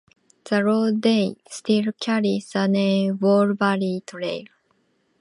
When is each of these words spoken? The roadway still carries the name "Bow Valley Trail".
The 0.45 0.63
roadway 0.63 1.35
still 1.47 1.91
carries 1.99 2.49
the 2.49 2.65
name 2.65 3.17
"Bow 3.17 3.53
Valley 3.53 4.01
Trail". 4.07 4.45